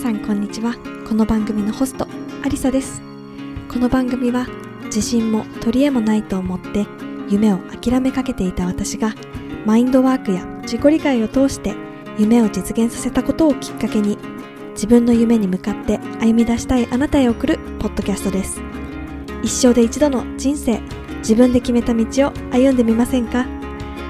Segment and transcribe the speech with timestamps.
[0.00, 0.76] さんこんにちは。
[1.06, 2.08] この番組のホスト
[2.42, 3.02] アリサです。
[3.70, 4.46] この番組は
[4.84, 6.86] 自信も取り柄もないと思って
[7.28, 9.14] 夢を諦めかけていた私が
[9.66, 11.74] マインドワークや自己理解を通して
[12.16, 14.16] 夢を実現させたことをきっかけに
[14.70, 18.62] 自分の夢に向かって歩み出したいあなたへ送るポッドキャストです。
[19.42, 20.80] 一生で一度の人生
[21.18, 23.46] 自分で決めた道を歩んでみませんか？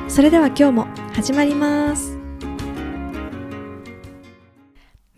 [0.06, 2.19] それでは今日も始まります。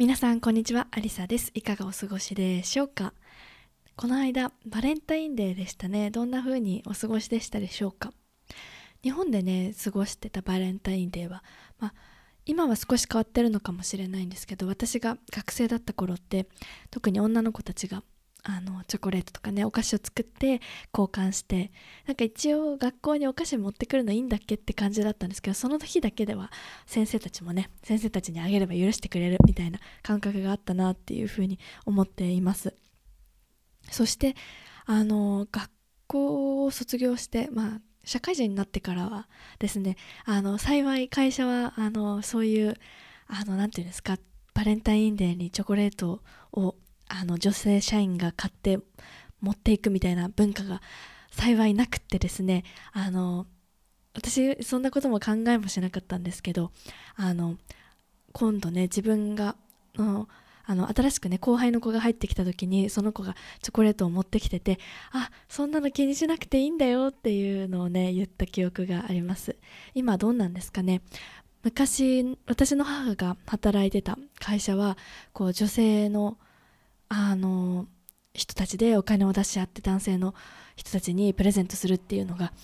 [0.03, 1.53] 皆さんこんにちはアリサです。
[1.55, 3.13] いかがお過ごしでしょうか？
[3.95, 6.11] この間バレンタインデーでしたね。
[6.11, 8.13] どんな風にお過ごしでしたでしょうか？
[9.05, 11.45] 日本でね過ごしてたバレンタインデーは
[11.79, 11.95] まあ
[12.47, 16.49] 今は少し変わってるのかもしれないんですけど私が学生だった頃って
[16.91, 18.03] 特に女の子たちが
[18.45, 20.61] あのチョコレートとかねお菓子を作って
[20.93, 21.71] 交換して
[22.07, 26.51] なんか一応学校にお菓子持ってくるのいいんだっけって感じだったんですけどその日だけでは
[26.87, 32.75] 先生たちもね先生たちにあげれば許してくれるみたいな感覚があったなっていうふうに思っています。
[33.91, 34.35] そして
[34.87, 35.71] あの学
[36.09, 39.29] 校を卒業してまあ社会人になってからは
[39.61, 42.75] ですねあの幸い会社はあのそういう
[43.29, 44.19] あのなていうんですか
[44.55, 46.75] バレンタインデーにチョコレートを
[47.15, 48.79] あの女性社員が買って
[49.41, 50.81] 持っていくみたいな文化が
[51.31, 53.47] 幸いなくってですねあの
[54.15, 56.71] 私そんなことも考えもしなかったんですけど
[57.17, 57.57] あの
[58.33, 59.57] 今度ね自分が
[59.97, 60.29] の
[60.65, 64.79] あの新しくね後輩の子が入ってきた時にその子がチョコレートを持ってきてて
[65.11, 69.57] あそんなの気にしなくていいんだよっていうのをね言った記憶があります。
[69.95, 71.03] 今どうなんですかね？
[71.65, 74.97] 昔私の母が働いてた会社は
[75.33, 76.39] こう女性の
[77.15, 77.87] あの
[78.33, 80.35] 人たちでお金を出し合って男性の
[80.77, 82.55] 人たちにプレゼントするっていうのが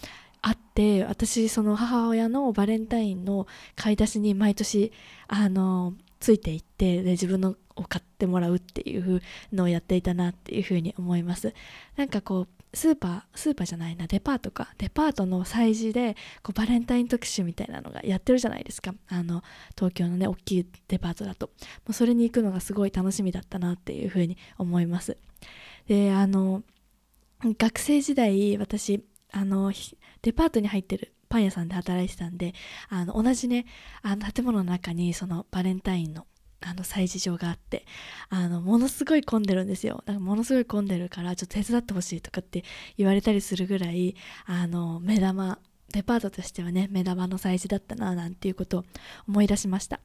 [0.40, 4.90] あって私その母親のバレンタインの買い出しに毎年
[5.26, 9.20] あのついていってで自分のを買ってもらうっていう
[9.52, 11.54] のをやっていたなっていうふうに思います。
[11.96, 14.74] なんかこうスーパースーパーじゃないなデパートか。
[14.78, 18.94] デパートの催事でこうバレンタイン特集みたいなのがやってるじゃないですか。
[19.08, 19.42] あの
[19.76, 21.46] 東京のね大きいデパートだと。
[21.46, 21.52] も
[21.88, 25.16] うそれに行くのがすごい楽しみだったなっていうふうに思います。
[25.86, 26.62] であの
[27.42, 29.72] 学生時代私あの
[30.22, 32.54] デパートに入ってるパン屋さんで働いてたんで
[32.88, 33.66] あの同じね
[34.02, 36.26] あの建物の中にそのバレンタインの
[36.60, 37.84] あの催事場があって
[38.30, 40.02] あのものすごい混んでるんですよ。
[40.06, 42.64] だからものすごい混んでるからちょっと手伝ってほしいとかって
[42.96, 45.58] 言われたりするぐらいあの目玉
[45.92, 48.84] デパートとしてはね目玉の催事だったななんていうことを
[49.28, 50.00] 思い出しました。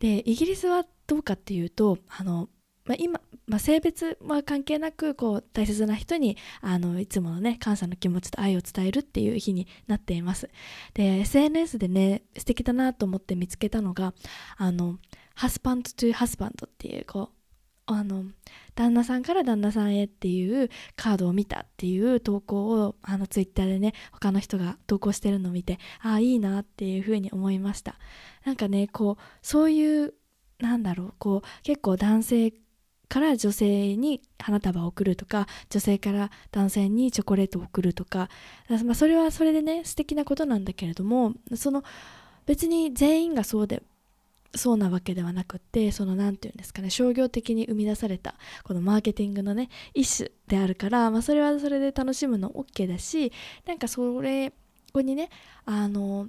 [0.00, 2.48] でイギリスはどうかっていうとあの
[2.84, 10.50] まあ、今、まあ、性別は関係なくこう大切な人にあのいつものね感謝の気持ちと愛を伝えるっていう日になっています。
[10.94, 14.14] で SNS でね素敵だなと思って見つけたのが
[14.56, 14.98] あの
[15.42, 17.30] ハスバンドトゥハスバンドっていうこ
[17.88, 18.26] うあの
[18.76, 27.96] 旦那さんから旦那さんへっていうカードを見たっていう投稿をあのツイッターでね他の人が投稿してるのを見てああいいなっていうふうに思いました。
[28.44, 30.14] なんかねこうそういう
[30.60, 32.52] なんだろうこう結構男性
[33.08, 38.28] から女性に花束を贈るとか女性から男性にチョコレートを贈るとか、
[38.68, 41.82] まあ、それはそれでね素敵なことなんだけれどもその
[42.46, 43.82] 別に全員がそうで
[44.54, 53.32] そうなわけではなくってその何て言うんですかね商業的に生み出されたこのマーケティングのね一種であるから、まあ、それはそれで楽しむの OK だし
[53.66, 54.56] なんかそれこ
[54.94, 55.30] こにね
[55.64, 56.28] あの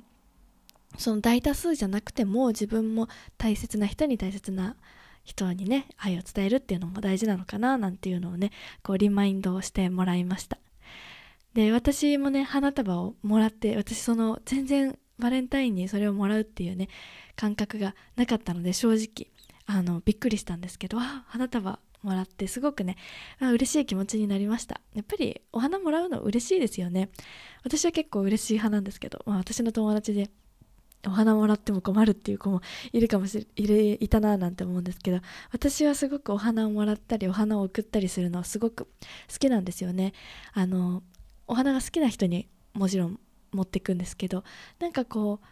[0.97, 3.07] その大多数じゃなくても自分も
[3.37, 4.75] 大切な人に大切な
[5.23, 8.51] 人にね愛を伝えるっていうのも大事なのかななんていうのをね
[8.83, 10.57] こうリマインドをしてもらいました。
[11.53, 16.89] で私もね花束をもらって私その全然バレンタインにそれをもらうっていうね
[17.35, 19.31] 感覚がなかったので正直
[19.65, 22.97] あのびっくりしたんですけど花束もらってすごくね
[23.39, 24.81] あ嬉しい気持ちになりました。
[24.93, 27.09] やっぱりお花もらうの嬉しいですよね。
[27.63, 30.29] 私は結構嬉しい派なんですけど、まあ、私の友達で
[31.07, 32.61] お花もらっても困るっていう子も
[32.91, 35.19] いるかもしれいいたななんて思うんですけど
[35.51, 38.89] 私はすごくお花をもらったりお花を送ったりするのはすごく好
[39.39, 40.13] きなんですよね。
[40.53, 41.03] あの
[41.47, 43.19] お花が好きな人にもちろん
[43.53, 44.43] 持っていくんですけど
[44.79, 45.45] なんかこう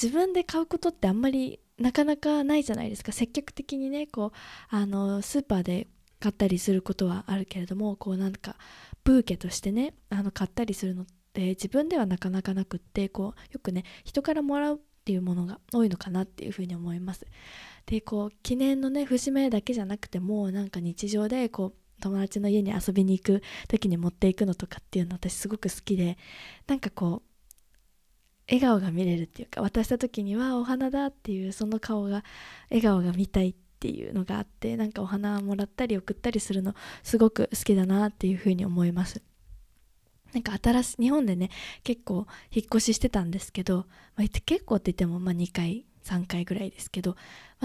[0.00, 4.30] 自分で買うことってあんまりなかなかないじゃないですか積極的にねこう
[4.68, 5.88] あのスーパーで
[6.20, 8.56] 買ったりすることはあるけれどもこうなんか
[9.04, 17.26] ブーケとしてねあの買ったりするのって自分ではなかなかなくってこうよくね人からもらうっていうものが多いのかなっていうふうに思います。
[17.86, 26.18] でこう記念のね節目だけじゃなくてもなんか日常でこう友達の家に遊びに行く時に持っていくのとかっていうの私すごく好きで
[26.66, 27.35] なんかこう
[28.48, 32.24] 笑顔が見れるっていうか渡した時にはお花だっていうその顔が
[32.70, 39.22] 笑顔が見たいっていうのがあってなんかお花もらったり送ったりするのすごく好きだなっていうふうに思います。
[40.32, 41.50] なんか新しい日本でね
[41.82, 47.16] 結構引っ越ししてたんですけど、まあ、結構って言ってもまあ2回3回ぐらいですけど、ま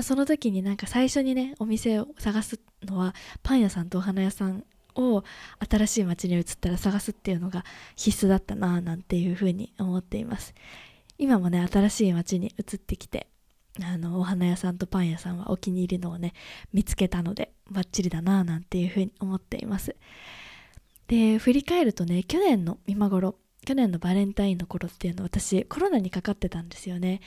[0.02, 3.14] あ、その時になんか最初にねお店を探すのは
[3.44, 4.64] パン屋さんとお花屋さん
[4.96, 5.24] を
[5.70, 7.66] 新しい街に移ったら探すっていうのが
[7.96, 10.54] 必須だったなぁなんていうふうに思っています。
[11.18, 13.28] 今もね新しい街に移ってきて
[13.82, 16.34] あのお花屋さんとパン屋さんはお気に入りのをね
[16.74, 19.96] 見つけたのでバッチリだなぁなんていうふうに思っています。
[21.08, 23.36] で振り返るとね去年の今頃
[23.66, 27.22] 去年のバレンタインの頃っていうの私コロナにかかってたんですよね。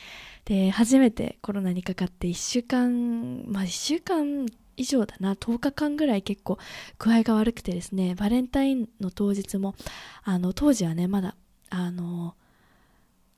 [0.45, 5.35] で初めてコロナにかかって1週間まあ1週間以上だな。
[5.35, 6.59] 10日間ぐらい結構
[6.99, 8.15] 具合が悪くてですね。
[8.15, 9.75] バレンタインの当日も
[10.23, 11.37] あの当時はねまだ
[11.71, 12.35] あの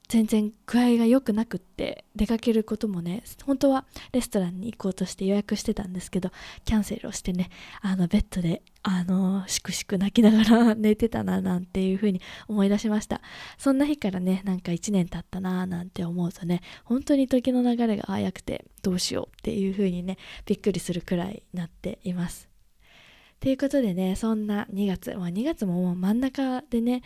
[0.09, 6.31] 全然具合が良くなくって出かけることもね本当はレストランに行こうとして予約してたんですけど
[6.65, 7.51] キャンセルをしてね
[7.81, 13.21] あのベッドであのしくしく泣きながら 寝てたななんていう風に思い出しました。
[13.59, 22.49] そんな日からねなんか1年経ったななんて思うとね本当に時の流れが早くてどうしようっていう風にねびっくりするくらいなっています。
[23.41, 27.03] ということでねそんな2月、まあ、2月ももう真ん中でね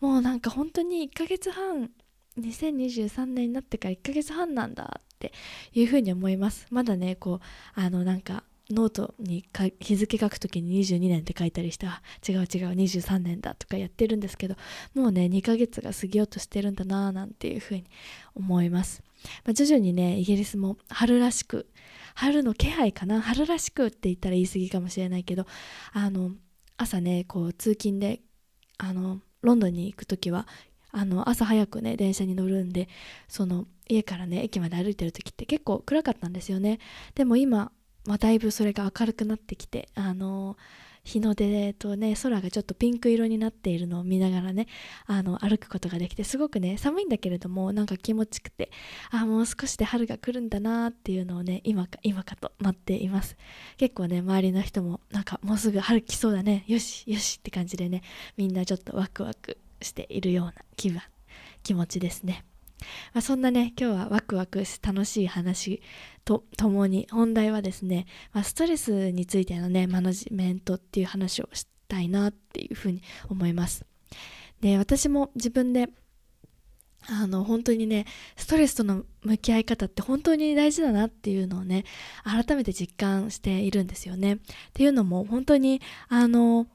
[0.00, 1.90] もうなんか本当に1ヶ月半
[2.38, 5.32] 2023年になってから1ヶ月半なんだって
[5.72, 6.66] いうふうに思います。
[6.70, 9.44] まだねこうあのなんかノートに
[9.80, 11.92] 日付書くときに22年って書いたりして違う
[12.34, 14.54] 違う23年だとかやってるんですけど
[14.94, 17.84] もうね2ヶ月が過ぎようとしてるんだなーなんていうふうに
[18.34, 19.02] 思います、
[19.44, 21.68] まあ、徐々にねイギリスも春らしく
[22.14, 23.20] 春の気配かな？
[23.20, 25.46] 春らしくって言ったら言い過ぎかもしれないけど
[25.92, 26.32] あの
[26.76, 28.20] 朝ねこう通勤で
[28.78, 30.46] あのロンドンに行く時は
[30.92, 32.88] あの朝早くね電車に乗るんで
[33.28, 36.78] その家からね駅まで歩いてる時って結構暗かったんですよね。
[37.14, 37.72] でも今、
[38.06, 40.56] まあ、だいぶそれが明るくなってきてあの
[41.02, 44.66] 日の出とね空がちょっとピンク色になっているのを見ながらね
[45.06, 48.70] あの歩くことができてすごくね寒いんだけれどもなんか気持ちくて
[49.10, 53.36] あもう少しで春が来るんだなっていうのをね今か今かと待っています。
[53.76, 58.02] 結構ね周りの人もなんかもうすぐ春来そうだねよしよしって感じでね
[58.36, 61.00] みんなちょっとワクワクしているような気分
[61.62, 62.44] 気持ちですね、
[63.12, 65.82] まあ、そんなね今日はワクワクし楽しい話
[66.24, 73.84] とともに本題はですね、まあ、ストレスについてのねマネジメントっていう話をしたいなっていうふうに思います。
[74.60, 75.88] で私も自分で
[77.08, 78.04] あの本当にね
[78.36, 81.84] ストレスとの向き合い方って本当に大事だなっていうのをね
[82.24, 84.34] 改めて実感しているんですよね。
[84.34, 84.38] っ
[84.74, 86.66] ていうのも本当にあの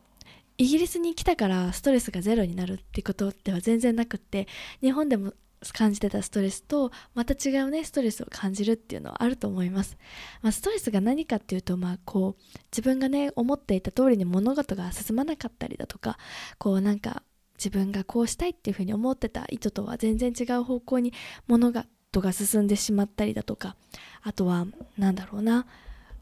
[0.57, 4.47] イギリスに来たからストレスがゼロになるってことでは全然なくって
[4.81, 5.33] 日本でも
[5.73, 9.97] 感じてたストレスとまた違うねストレスを感じるっていうのはあると思います、
[10.41, 16.17] まあ、ストレスが何かっていうとまあこう自分がね思っていた通りに物事が進まなかったりだとか
[16.57, 17.23] こうなんか
[17.57, 21.13] 自分がこうしたいっていうふうに思ってた意図とは全然違う方向に
[21.47, 23.75] 物事が進んでしまったりだとか
[24.21, 24.67] あとは
[24.97, 25.65] 何だろうな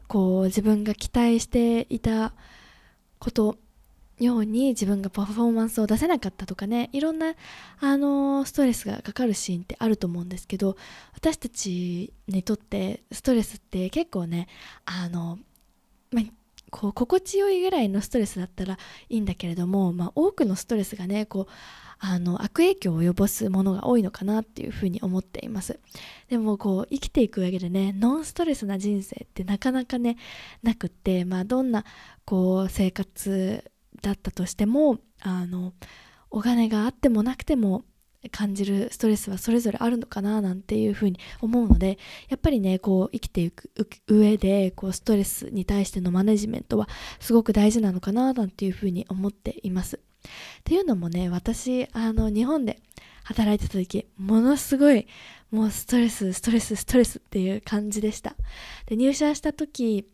[0.06, 2.34] こう自分が期待していた
[3.18, 3.58] こと
[4.18, 7.34] ように自分がパフォーマンスを出せなかったとかねいろんな、
[7.80, 10.76] あのー、ストレスがかかるシーンってあると思うんですけど
[11.14, 14.48] 私たちにとってストレスって結構ね
[14.84, 15.38] あの、
[16.12, 16.24] まあ、
[16.70, 21.52] こう心地よいぐらいのストレスだったらいいんだけれども、まあ、多くのストレスがねこう
[21.98, 25.78] あの悪影響を及ぼすものが多いのかなっていうふうに思っています。
[26.28, 30.16] でもこう生きていく上でねノンストレスな人生ってなかなかね
[30.62, 31.84] なくってまあどんな
[32.24, 33.70] こう生活
[34.02, 35.72] だったとしてもあの
[36.30, 37.84] お金があってもなくても
[38.30, 41.98] 感じるストレスはそれぞれあるのかななんていうふうに思うので
[42.28, 43.70] やっぱりねこう生きていく
[44.08, 46.88] 上でこうストレスに対してのマネジメントは
[47.20, 49.96] すごく大事なのかななんていうふうに思っています。
[49.96, 50.00] っ
[50.64, 52.80] ていうのもね私あの日本で
[53.24, 55.06] 働いてた時ものすごい
[55.50, 58.34] もうストレスストレスストレスっていう感じでした
[58.86, 60.06] で入社した時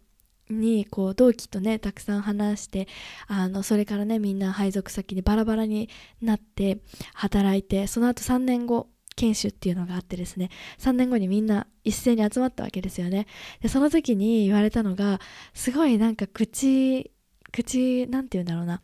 [0.50, 2.88] にこう同期とねたくさん話して
[3.26, 5.88] あのそれからねみんな配属先にバラバラに
[6.20, 6.78] なって
[7.14, 13.26] 働いてその後3年後研修っていうのがあってですね3年後にみんな一斉に集まったわけですよね。
[13.60, 15.20] でその時に言われたのが
[15.54, 17.10] すごいなんか口
[17.52, 18.80] 口なんて言うんだろうな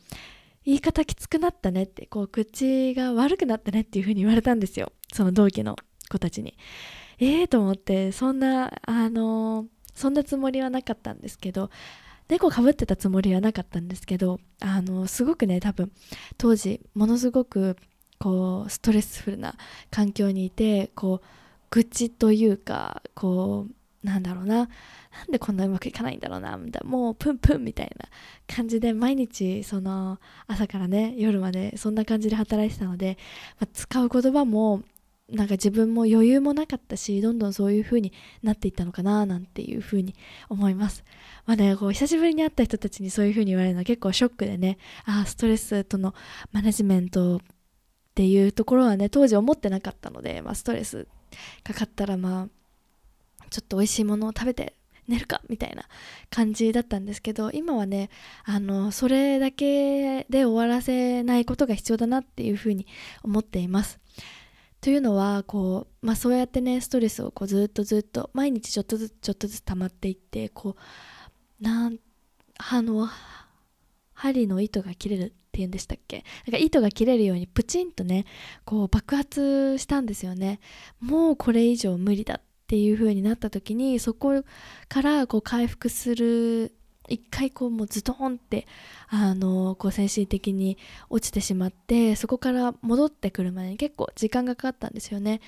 [0.64, 4.92] 言い方きつくなったねってこう口が悪くなったねっていう風に言われたんですよ。
[5.12, 5.76] その同期の
[6.10, 6.54] 子たちに。
[7.18, 11.70] ええー、と思ってそんなあのーそんなつもりはなかったんですけど
[12.28, 15.90] 猫かぶってたつもりはなかったんですけどあのすごくね多分
[16.38, 17.76] 当時ものすごく
[18.18, 19.54] こうストレスフルな
[19.90, 21.26] 環境にいてこう
[21.70, 24.68] 愚痴というかこうなんだろうななん
[25.30, 28.06] でこんなうまくいかないんだろうなみたいなもうプンプンみたいな
[28.54, 33.18] 感じで毎日その朝からね夜までそんな感じで働いてたので、
[33.60, 34.82] まあ、使う言葉も
[35.28, 38.12] なんか自分も余裕もなかったしどんどんそういう風に
[38.44, 40.14] なっていったのかななんていう風に
[40.48, 41.04] 思います。
[41.46, 44.78] まあねこう久しぶりに会った人たちにそういう風に言われるのは結構ショックでね。
[45.04, 46.14] ああストレスとの
[46.52, 47.40] マネジメントっ
[48.14, 51.08] ていうところはね当時思ってなかったので、まあ、ストレス
[51.64, 52.48] かかったらまあ
[53.50, 54.74] ちょっと美味しいものを食べて
[55.08, 55.84] 寝るかみたいな
[56.30, 58.10] 感じだったんですけど今はね
[58.44, 62.86] あのそれだけで終わらせないことが必要だなっていうふうに
[63.22, 63.98] 思っています。
[64.80, 70.76] というのはこう、まあ、そうやってねストレスをこうずっとずっと毎日ちょっとずつちょっとずつ溜まっていってこ
[71.60, 71.98] うなん
[72.58, 73.08] あの
[74.14, 76.24] 針の糸が切れるっていうんでしたっけ？
[76.46, 78.26] なんか糸が切れるようにプチンとね
[78.64, 80.60] こう爆発したんですよね。
[81.00, 84.42] もうこれ以上無理だっていう風になった時にそこ
[84.88, 86.74] からこう回復する
[87.08, 88.66] 一回こうもうズドンって
[89.08, 95.40] あのこう精神的に落ちてしまってそこから戻ってくるまでに結構時間がかかったんですよね。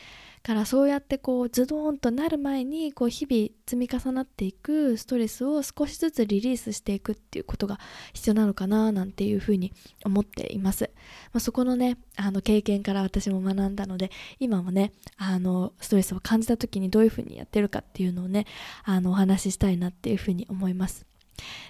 [0.42, 7.78] からそうやってこうズドンとなる前にこう日々積み重なっていくストレスを少しずつリリースしていくっていうことが
[8.12, 9.72] 必要なのかななんていうふうに
[10.04, 10.90] 思っています、
[11.32, 18.46] まあ、そこのねあの経験から私も学んだので今もねあのストレスを感じた時にどういうふうにやってるかっていうのをね
[18.84, 21.08] あのお話ししたいなっていうふうに思います。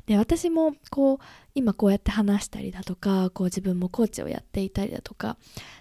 [0.06, 1.18] で私もこう
[1.54, 5.36] 今こうやって話したりだとかこう自分もコーチをやっていたりだとか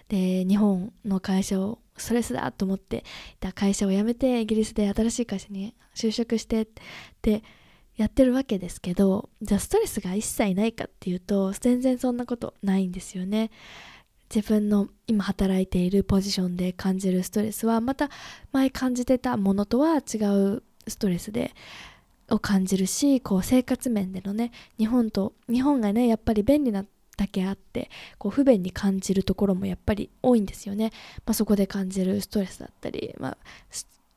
[0.08, 3.02] で日本の会社をストレスだと思ってい
[3.40, 6.68] た会社を辞めてイギリスで新しい会社に就職してっ
[7.20, 7.42] て
[7.96, 13.50] やってるわけですけどじゃあストレスが一切ないかっていうと全然そんなことないんですよね。
[14.34, 18.10] 自分の今働いているポジションで感じるストレスはまた
[18.52, 21.54] 前感じてたものとは違うストレスで
[22.30, 26.84] を感じるしこう生活面でのね日本と日本がねやっぱり便利な
[27.16, 30.92] だけあってこう不便に感じるところもやっぱり多いんですよね、
[31.26, 33.36] まあ、そこで感じるストレスだったり、まあ、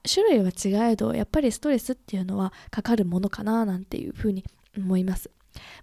[0.07, 4.45] 種類は違えどやっぱりストレスっていうのはかかるものかななんていうふうに
[4.77, 5.31] 思います、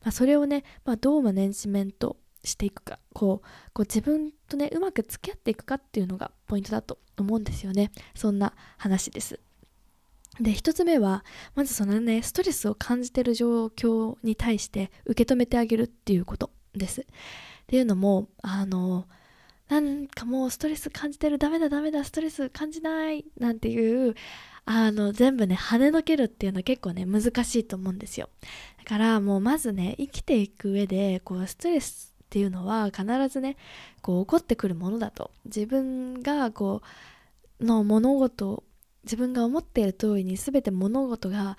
[0.02, 7.90] まあ、それをね、まあ、どうマネジメントしていくかこうこう自分とねうまく付き合っていくかっていうのがポイントだと思うんですよね。
[8.14, 9.40] そんな話です。
[10.40, 17.00] で1つ目はまずそのねストレスを感じてる状況に対して受け止めてあげるっていうことです。
[17.00, 17.04] っ
[17.66, 19.06] ていうのもあの
[19.68, 24.14] なんかもうストレス感じてるダメだダメだストレス感じないなんていう
[24.64, 28.28] あの全部ね跳ねのけるっていうのは結構ね難しいと思うんですよ。
[28.78, 33.56] だからもうまずね生きていく上でこうストレスっていうのは必ずね
[34.02, 35.30] こう起こってくるものだと。
[35.44, 36.82] 自分がこ
[37.60, 38.62] うの物事
[39.08, 41.56] 自分が思っている通りに全て物事が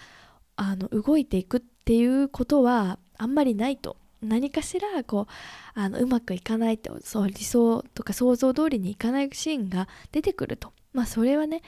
[0.55, 3.97] あの動いていくっていうことはあんまりないと。
[4.21, 10.73] 何かしらこうあのうまくいかないとそう理想とか想像通りにいかないシーンが出てくると。
[10.93, 11.61] まあそれはね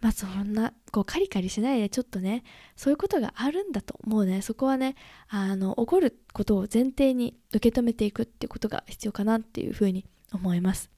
[0.00, 2.44] まあそんなこうカリカリしないでちょっとね
[2.76, 4.42] そういうことがあるんだともうね。
[4.42, 4.94] そこはね
[5.28, 10.90] あの起こることを前提に受け止めていくっていうことが必要かなっていうふうに思います。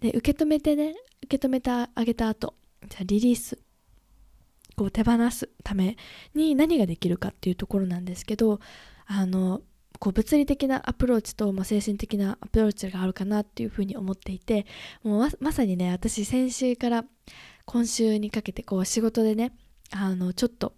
[0.00, 2.54] で受け止めてね受け止めてあげた後
[2.88, 3.58] じゃあリリース
[4.76, 5.96] こう手放すため
[6.34, 8.60] に何ができるかっていうところなんですけど
[9.06, 9.62] あの
[9.98, 14.66] こう物理的なアプローチと、まあ、精神的なアプローチがあるかなっていうふうに思っていて
[15.02, 17.04] もうままさにね私先週から
[17.64, 19.52] 今週にかけてこう仕事でね
[19.92, 20.74] あのちょっと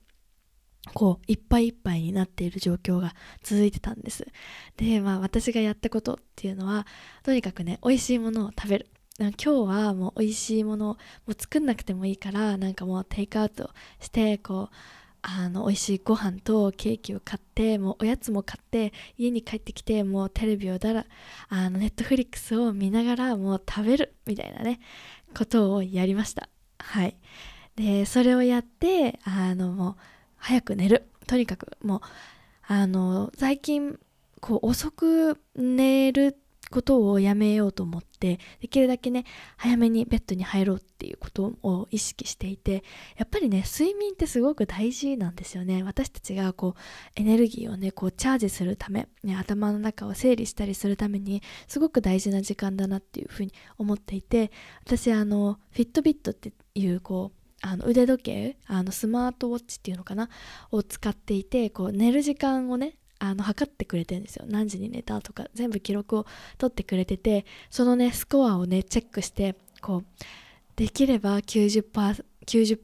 [0.95, 4.27] こういっぱいいっぱいになっている状況が続いてたんです。
[4.77, 6.87] でまあ私がやったことっていうのは
[7.25, 8.87] とにかくね美味しいものを食べる。
[9.19, 14.75] 今日はもう美味しいものもう作んなくてもいいからなんかもうテイクアウトしてこう
[15.23, 21.07] あの美味しいご飯とケーキを買ってもうおやつも買って家に帰ってきてもうテレビをだら
[21.49, 24.79] あのネットフリックスを見ながらもう食べるみたいなね
[25.37, 26.49] ことをやりました。
[26.79, 27.17] はい。
[27.75, 29.97] でそれをやってあのもう
[30.37, 31.09] 早く寝る。
[31.27, 32.01] とにかくもう
[32.69, 33.99] あの最近
[34.41, 39.25] こう遅く寝るってことをやめようと思ってできるだけね
[39.57, 42.83] 早めにベッドに入ろうっていうことを意識していて
[43.17, 45.83] やっぱりね睡眠ってすごく大事なんですよね。
[45.83, 46.81] 私たちがこう
[47.15, 54.51] エネルギーをねこうチャージするため、ね、頭の中を整理したりするためにすごく大事な時間だなっていうふうに思っていて
[54.85, 60.29] 私あのフィットビットっていうこうあの腕時計あのスマートウォッチっていうのかな
[60.71, 64.45] を使っていてこう寝る時間をねあの測ってくれてるんですよ。
[64.49, 66.27] 何時に寝たとか全部記録を
[66.59, 70.05] 取ってくれててそのねスコアをねチェックしてこう
[70.77, 72.79] できれば90%、90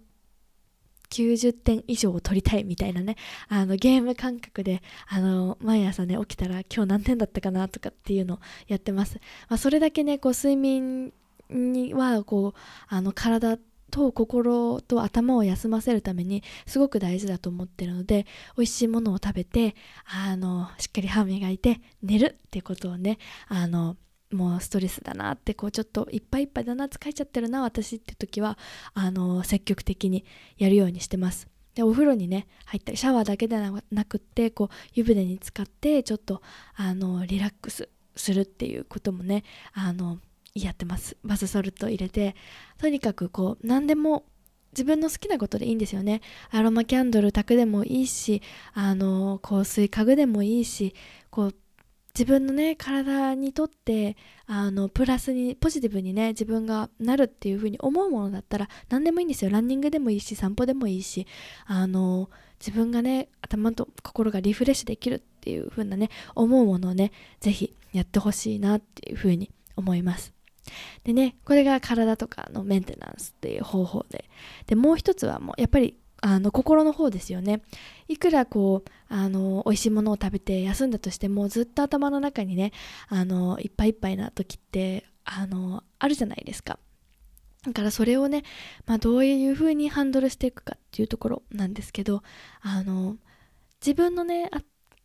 [1.13, 3.17] 90点以上を取りたいみたいなね
[3.49, 11.13] あのゲーム感覚であの毎朝ね起きたら今日何点だったかなとかっていうのをやってます、まあ、それだけねこう睡眠
[11.51, 12.59] にはこう
[12.89, 13.59] あの体
[13.93, 23.19] と心と頭を休ませるためにすごく大事だと思ってるので美味しいものを食べてあのしっかり歯磨いて寝るっていうことをね
[23.49, 23.97] あの
[24.33, 28.59] もうストレスだなってこうちょっといっぱいいっぱいだな疲れちゃってるな私って時は
[28.95, 30.25] あの積極的に
[30.57, 31.49] やるようにしてます。
[31.75, 36.43] でお風呂にね入ったりシャワーだけではなくってこう湯船に浸かってちょっと
[36.75, 40.19] あのリラックスするっていうこともねあの
[40.55, 41.17] やってます。
[41.25, 42.37] バスソルト入れて
[42.79, 44.25] とにかくこう何でも
[44.73, 46.21] 自分の好きなことでいいんですよね。
[46.51, 48.43] アロマキャンドル炊くでもいいし
[48.75, 50.95] あの香水家具でもいいし
[51.31, 51.55] こう
[52.15, 54.17] 自分のね体にとって
[54.47, 59.51] あのプラスにポジティブにね自分がなるっていう風に思うものだったら何でもいいんですよ。
[59.51, 61.27] ランニングでもいいし散歩でもいいし
[61.67, 62.29] あの
[62.61, 70.33] 自分がね頭と心がリフレッシュできるっていう風なね思うものをね是非やってほしいなっていう風に思います。
[71.05, 74.29] でねこれが体とかのメンテナンスっていう方法で。
[74.67, 77.63] でもう一つはもうやっぱりあの心の方ですよね。
[78.07, 82.73] いくらこうあの美味しいものを食べて休んだとしてもずっと頭の中にね
[83.09, 86.79] あのいっぱいいっぱいな時ってあのあるじゃないですか。
[87.67, 88.43] だからそれをね、
[88.87, 92.23] まあ、どういう風にハンドルしていくかっていうところなんですけど
[92.61, 93.17] あの
[93.81, 94.51] 自分のね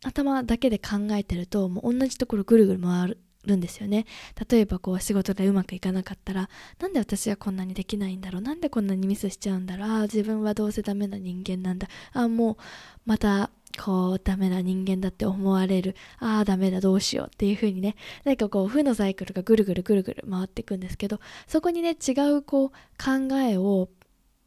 [0.04, 3.18] 頭だけで考えてるともう同じところぐるぐる回る。
[3.48, 4.06] るんですよね。
[4.48, 8.42] 例えばこう仕事でうまくいかなかったらなんで私はこんなにできないんだろう？
[8.42, 9.88] なんでこんなにミスしちゃうんだろう？
[9.90, 11.88] ああ自分はどうせダメな人間なんだ。
[12.12, 12.56] あもう
[13.04, 15.96] またこうダメな人間だって思われる。
[16.18, 17.96] ああダメだどうしようっていう風にね。
[18.24, 23.88] 何かこう負のサイクルがぐるぐるぐるぐる回っていくんですけどそこにね違うこう考えを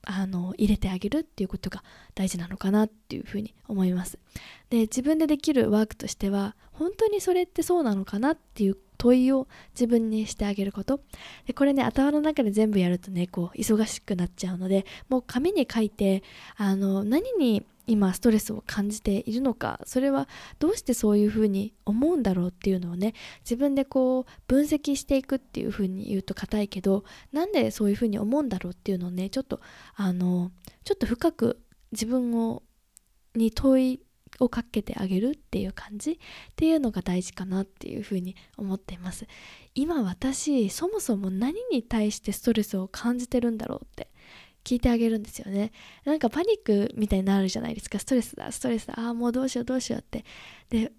[0.04, 1.84] あの入れてあげるっていうことが
[2.16, 4.18] 大事なのかなっていうふうに思います。
[4.70, 11.02] で自分でできるワークとしては本当にそれってそうなのかなっていう問いを自分にしてあげること。
[11.48, 16.22] でこれね頭の中で全部やるとねこう忙しくなっちゃうのでもう紙に書いて
[16.56, 29.62] あの何に今ストレスを感じているのかそれはどうしてそういうふうに思うんだろうっていうのをね自分でこう分析していくっていうふうに言うと硬いけどなんでそういうふうに思うんだろうっていうのをねちょっと
[29.96, 30.52] あの
[30.84, 31.60] ちょっと深く
[31.92, 32.62] 自分を
[33.36, 34.00] に問い
[34.40, 36.18] をかけてあげるっていう感じっ
[36.56, 39.28] ていうのが大事かなっていうふうに思っています。
[39.76, 44.10] 今私そもそも何に対してストレスを感じてるんだろうって
[44.64, 45.72] 聞いてあげるんですよね。
[46.06, 48.00] なんかパニックみたいになるじゃないですか。
[48.00, 49.00] ストレスだストレスだ。
[49.00, 50.26] ああもうどうしようどうしようって。
[50.70, 50.92] で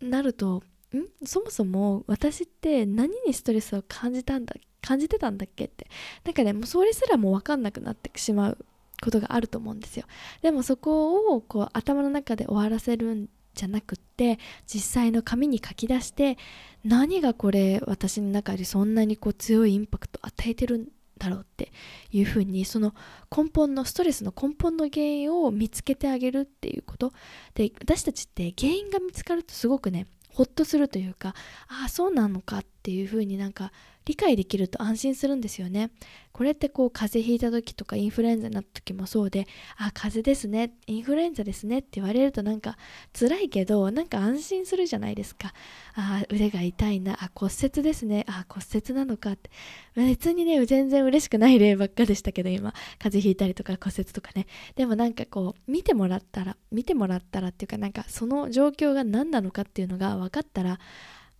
[0.00, 0.62] なると
[0.94, 1.26] ん？
[1.26, 5.88] そもそも私って何にストレスを感じたんだ感じてたんだっけって。
[6.24, 8.66] なんかねもうそれすらも分かんなくなってしまう
[9.02, 10.06] ことがあると思うんですよ。
[10.40, 16.38] でもそこをこう頭の中で終わらせるんじゃなくって実際の紙に書き出して
[16.84, 20.88] 何がこれ私の中でそんなにこう強いインパクトを与えてるん
[21.18, 21.70] だろうって
[22.10, 22.94] いうふうにその
[23.34, 27.12] 根本のストレスの根本の原因を見つけてあげるっていうこと。
[27.54, 31.34] で私たちって原因が見つかるとすごくねほっとするというか
[31.68, 33.72] ああそうなのかっていうふうになんか
[34.04, 35.92] 理解できると安心するんですよね。
[36.32, 42.78] これってこう風邪ひいた時とかインフルエンザになった時もそうであ風邪ですねインフルエンザですねって言われるとなんか
[43.12, 45.52] 辛いけどなんか安心するじゃないですか。
[45.94, 49.50] あ腕が痛いなあ骨折ですねあ骨折なのかって。
[49.94, 52.72] 別にね全然嬉しくない例ばっかでしたけど今。
[52.98, 54.46] 風邪ひいたりとか骨折とかね。
[54.74, 60.80] でもなんかこう見てもらったら見てもらったらっていうかなんかその状況が何なのかっていうのが分かったら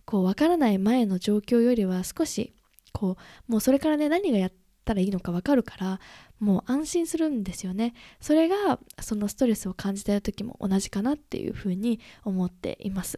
[0.05, 2.53] こう分からない前の状況よりは少し
[2.91, 4.53] こうもうそれからね何がやっ
[4.85, 5.99] たらいいのか分かるから
[6.39, 7.93] もう安心するんですよね。
[8.19, 13.17] それがそのストレスを感じている時も同じかなっていうふうに思っています。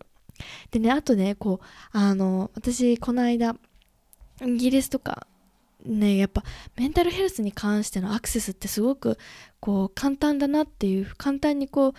[0.71, 3.55] でねあとねこうあの私この間
[4.45, 5.27] イギリスとか
[5.85, 6.43] ねやっぱ
[6.75, 9.17] メンタルヘルスに関してのアクセスってすごく
[9.59, 11.93] こう簡単だなっていう簡単にこう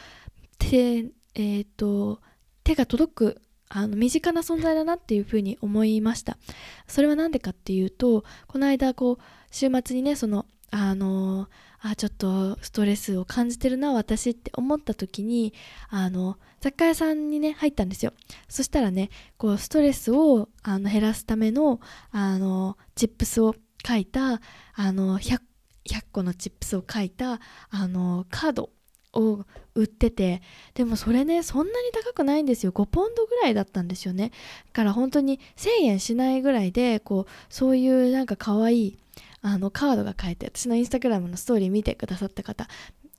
[0.59, 2.21] 手,、えーと
[2.63, 6.39] 手が届くあの身近な存在だなっていうふうに思いました。
[6.87, 11.49] それは何でかっていうとこの間こう週末にねそのあの
[11.81, 15.55] あちょっとストレスを感じてるな私って思った時に
[15.89, 18.13] あの雑貨屋さんにね入ったんですよ。
[18.49, 23.55] そしたらねこうストレスをあの減らすためのあのチップスを
[23.87, 24.41] 書いた
[24.75, 25.41] あの 100,
[25.89, 28.71] 100個のチップスを書いたあのカード
[29.17, 30.43] を売ってて
[30.75, 34.31] でもそれねそんなに高くないんですよ5ポンドぐらいだったんですよね
[34.67, 38.99] だから本当に1000円しないぐらいでこうそういうなんか可愛い
[39.43, 42.69] あのカードが書いて私のインスタグラムのストーリー見てくださった方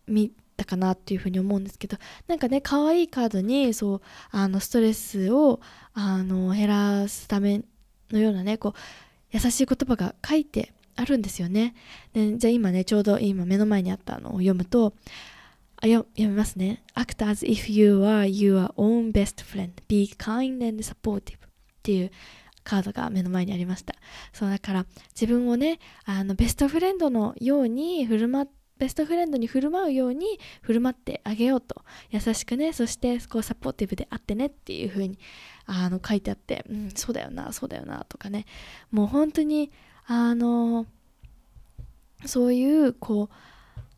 [0.07, 5.59] 見たかなっていうふうに思うんですけどなんかね可愛いカードにそうあのストレスを
[5.93, 7.61] あの減らすため
[8.11, 8.73] のようなねこう
[9.31, 11.75] 優しい言葉が書いてあるんですよね。
[12.13, 14.93] でじゃあ今ねちょうど今目の前にあったのを読むと
[15.77, 16.83] あ読みますね。
[16.95, 19.71] Act as if you are your own best friend.
[19.87, 21.37] Be kind and supportive.
[21.37, 21.39] っ
[21.83, 22.11] ていう
[22.63, 23.95] カードが目の前にありました。
[24.33, 35.17] そうだから自分をね、あのベストフレンドのように振る舞ってベストフレンドに振る舞うように振る舞ってあげようと優しくねそしてこうサポーティブであってねっていう風に
[35.65, 38.45] あの書いてあってうんそうだよなそうだよなとかね
[38.91, 39.71] もう本当に
[40.05, 40.85] あの
[42.25, 43.35] そういうこう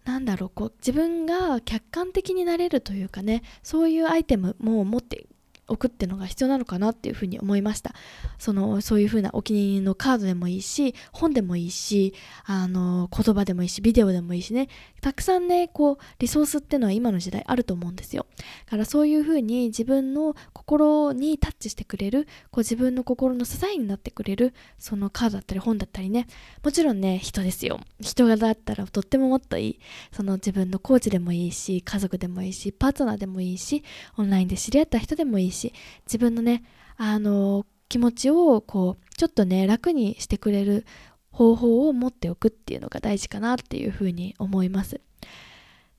[0.10, 5.28] なんだろうこう自分が客観的になれるというかねそういうアイテムも持って
[5.70, 7.94] 置くっていうのが必要なのかなっていうふうに思いました。
[8.38, 12.14] そのそういうふうなお気に入りのカードでもいいし本でもいいし
[12.46, 14.68] あの言葉でもいいしビデオでもいいしね。
[15.02, 18.26] たくさんねこうリソースっていうのは今の時代あると思うんですよ。
[18.66, 26.28] だからそういうふうに自分の心にタッチしてくれるこう自分の心の支えになってくれるそのカードだったり本だったりね。
[26.64, 27.80] もちろんね人ですよ。
[28.02, 29.80] 人がだったらとってももっといい。
[30.12, 33.84] その自分のコーチでもいいし家族でもいいしパートナーでもいいし
[34.18, 35.74] オンラインで知り合った人でもいいしし
[36.06, 36.64] 自分のね
[36.98, 40.86] あの気持ちをこうちょっとね楽にしてくれる
[41.32, 45.02] 方法を持っておくっていうのが大事かなっていうふうに思います。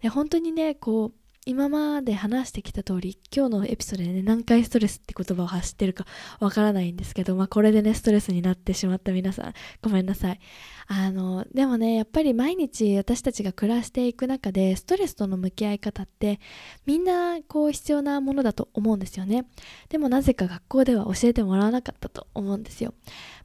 [0.02, 1.19] で本当にねこう
[1.50, 6.06] 今まで話してきた通り今日のエピソードでね何回ストレスって言葉を発してるか
[6.38, 10.38] わからないんですけどまあこれでねストレスになってしまった皆さんごめんなさい。
[10.86, 16.38] あのでもねやっぱり毎日私たちが暮らしていく中でストレスとの向き合い方って
[16.86, 19.44] みんなこう必要なものだと思うんですよね。
[19.88, 22.94] でもなぜか学校では教えてもらわなかったと思うんですよ。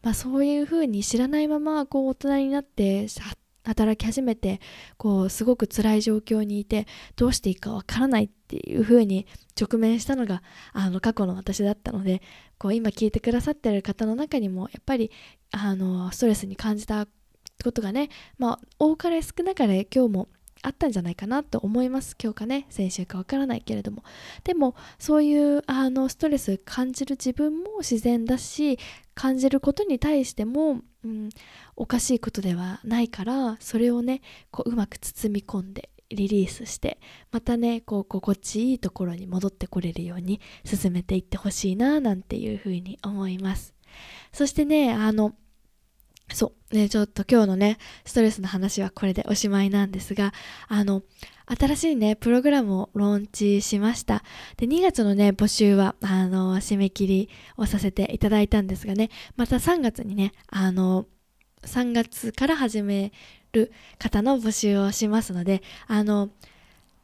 [0.03, 3.07] まあそういうふうに知らないままこう大人になって
[3.65, 4.59] 働き始めて
[4.97, 9.27] こうすごく辛い状況にいてどうしていいかわからないっていう風に
[9.59, 12.21] 直面したのがあの過去の私だったので
[12.57, 15.11] こう今聞いてくださってる方の中にもやっぱり
[15.51, 17.07] あのストレスに感じた
[17.63, 20.27] ことがねまあ多かれ少なかれ今日も
[20.65, 22.15] あったんじゃないかなと思います。
[22.21, 24.03] 今日かね先週かわからないけれども。
[24.43, 28.79] でもそういうあのストレス感じる自分も自然だし
[29.13, 31.29] 感じることに対しても、うん、
[31.75, 36.99] おかしいことではないからそれをねこううまく包み込んでリリースして
[37.31, 43.75] またねこう心地いいところに戻ってこれるように進めていってほしいななんていうふうに思います。
[44.33, 45.35] そしてねあの
[46.33, 46.75] そう。
[46.75, 50.33] ねちょっと今日のねストレスの話はこれでおしまいなんですが
[50.67, 51.03] あの
[51.47, 54.23] 新しいねプログラムをローンチしました。
[54.57, 61.05] で2月のね募集はあの締め切りをさせていただいたんですがねまた3月にねあの
[61.63, 63.11] 3月から始め
[63.53, 66.29] る方の募集をしますのであの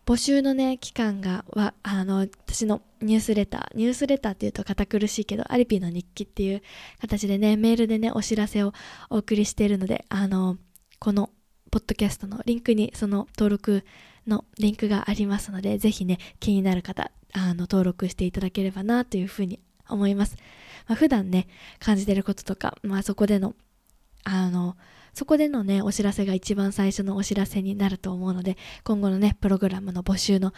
[0.06, 6.62] 募集のね期間がはあの私のニュースレターニュースレターっていうと堅苦しいけどアリピーの日記っていう
[7.00, 8.74] 形でねメールでねお知らせを
[9.10, 10.58] お送りしているのであの
[11.00, 11.30] この
[11.70, 13.86] ポッドキャストのリンクにその登録
[14.28, 20.36] のリンクがありますのでぜひね気になる方あの登録していただければなというふうに思います、
[20.88, 21.48] まあ、普段ね
[21.80, 23.56] 感じてることとか、まあ、そこでの
[24.24, 24.76] あの
[25.14, 30.54] そこでのね、お知らせが一番最初のお知らせになると思うので、今後のね、プログラムの募集の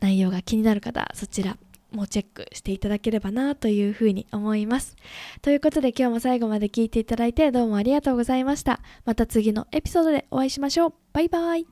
[0.00, 1.56] 内容が気になる方、そちら
[1.92, 4.96] もチェックしていただければなというふうに思います。
[5.40, 8.80] ということで今日も最後まで聞いていただいてどうもありがとうございました。
[9.04, 10.92] また次のエピソードでお会いしましょう。
[11.12, 11.66] バイバイ。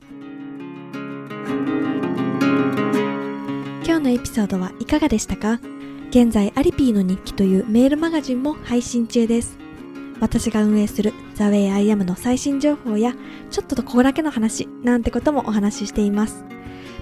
[3.85, 5.59] 今日のエピソードはいかがでしたか？
[6.09, 9.64] 現在アリピーの日記というメールマガジンも配信中です。
[10.19, 13.13] 私が運営する The Way I Am の最新情報や、
[13.51, 16.45] ちょっとここだけの話なんてこともお話ししています。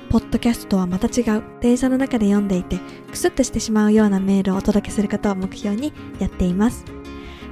[0.10, 6.86] ポッドキャストとはまた違う電車の中で読んでいて、クスッとしてしまうようなメールをお届けすることを目標にやっています。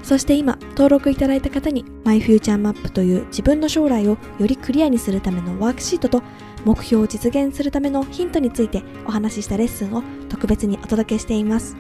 [0.04, 6.24] そして今、登録いただいた方に My Future Map という自分の将来をよりクリアにするためのワークシートと
[6.66, 11.76] 目標を実現するためのヒントについてお話ししたレッスンを特別にお届けしています。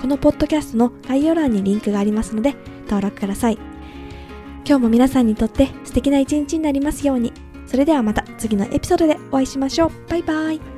[0.00, 2.56] このポッドキャストの概要欄にリンクがありますので
[2.92, 3.58] 登録ください。
[4.64, 7.32] 今日も皆さんにとって素敵な一日になりますように。
[7.66, 9.90] それではまた次のエピソードでお会いしましょう。
[10.08, 10.71] バイバイ。